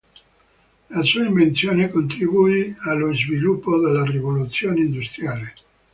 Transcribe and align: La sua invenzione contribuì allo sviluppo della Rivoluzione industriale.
La 0.89 1.03
sua 1.03 1.25
invenzione 1.27 1.91
contribuì 1.91 2.75
allo 2.85 3.13
sviluppo 3.13 3.79
della 3.79 4.03
Rivoluzione 4.03 4.79
industriale. 4.81 5.53